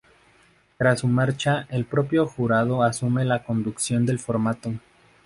Tras 0.79 1.01
su 1.01 1.07
marcha, 1.07 1.67
el 1.69 1.85
propio 1.85 2.25
jurado 2.25 2.81
asume 2.81 3.23
la 3.23 3.43
conducción 3.43 4.03
del 4.03 4.17
formato. 4.17 4.73